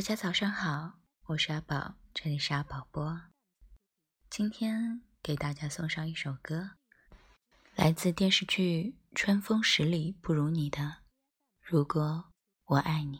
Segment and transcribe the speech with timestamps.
[0.00, 0.94] 大家早上好，
[1.26, 3.20] 我是阿宝，这里是阿宝播。
[4.30, 6.70] 今天给大家送上一首歌，
[7.74, 10.78] 来自电视剧《春风十里不如你》的
[11.60, 12.32] 《如果
[12.64, 13.18] 我爱你》。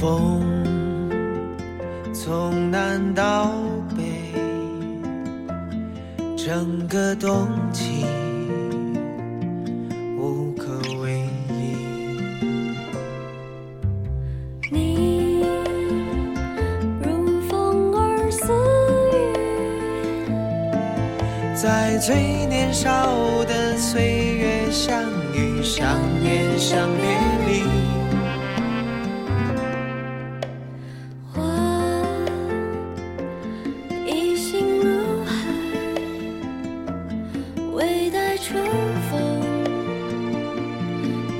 [0.00, 0.42] 风
[2.12, 3.48] 从南到
[3.96, 4.32] 北，
[6.36, 8.04] 整个冬季
[10.18, 11.76] 无可为依。
[14.72, 15.44] 你
[17.00, 18.52] 如风儿似
[19.12, 19.16] 雨，
[21.54, 22.90] 在最年少
[23.44, 25.86] 的岁月相遇、想
[26.20, 26.88] 念、相
[38.46, 38.62] 春
[39.10, 39.18] 风，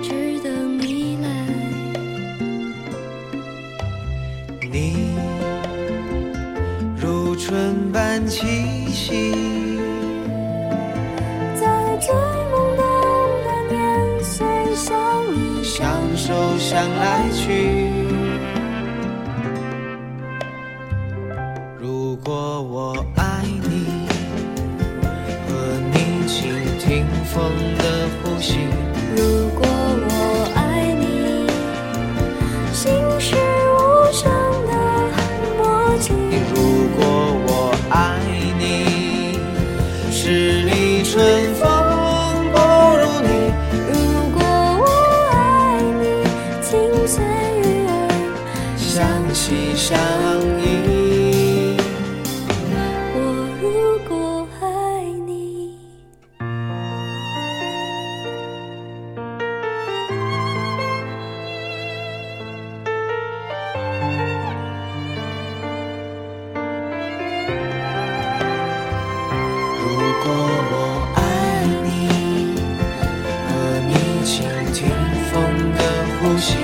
[0.02, 1.28] 只等你来。
[4.72, 5.14] 你
[6.96, 9.34] 如春般气息，
[11.54, 12.82] 在最懵懂
[13.44, 14.96] 的年岁相
[15.36, 15.84] 依相
[16.16, 17.90] 守，相来去。
[21.78, 23.73] 如果我爱你。
[26.86, 27.42] 听风
[27.78, 28.58] 的呼吸。
[29.16, 30.12] 如果我
[30.54, 31.48] 爱你，
[32.74, 33.34] 心是
[33.72, 34.30] 无声
[34.66, 34.72] 的
[35.56, 36.12] 默契。
[36.54, 36.54] 如
[36.94, 37.00] 果
[37.46, 38.20] 我爱
[38.58, 38.62] 你，
[40.12, 41.62] 十里春风
[42.52, 42.54] 不
[43.00, 43.28] 如你。
[43.88, 43.94] 如
[44.34, 44.38] 果
[44.84, 44.86] 我
[45.32, 46.04] 爱你，
[46.60, 46.68] 情
[47.06, 47.24] 随
[47.62, 47.90] 鱼儿
[48.76, 48.92] 相
[49.32, 49.96] 惜相
[50.60, 51.03] 依。
[70.24, 70.38] 如果
[70.70, 70.74] 我
[71.16, 71.20] 爱
[71.84, 71.86] 你，
[73.44, 73.52] 和
[73.88, 73.92] 你
[74.24, 74.32] 倾
[74.72, 74.88] 听
[75.28, 75.32] 风
[75.76, 75.78] 的
[76.16, 76.56] 呼吸；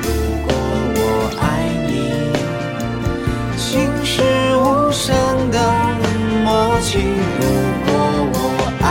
[0.00, 0.06] 如
[0.46, 0.48] 果
[0.94, 0.98] 我
[1.40, 1.42] 爱
[1.88, 1.90] 你，
[3.58, 4.22] 心是
[4.58, 5.10] 无声
[5.50, 5.58] 的
[6.44, 7.00] 默契；
[7.40, 7.42] 如
[7.84, 7.90] 果
[8.32, 8.38] 我
[8.80, 8.86] 爱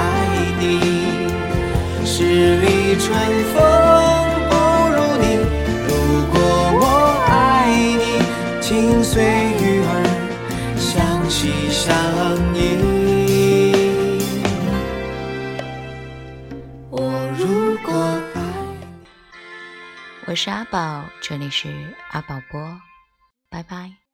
[0.59, 0.61] 你，
[2.05, 3.07] 十里春
[3.53, 3.55] 风
[4.49, 4.51] 不
[4.95, 5.39] 如你；
[5.87, 5.89] 如
[6.33, 6.35] 果
[6.81, 6.83] 我
[7.25, 7.31] 爱
[7.71, 8.19] 你，
[8.61, 9.89] 听随雨儿
[10.75, 10.91] 相
[11.29, 11.39] 惜
[11.71, 11.87] 相
[12.53, 12.88] 依。
[20.29, 22.79] 我是阿宝，这里是阿宝播，
[23.49, 24.08] 拜拜。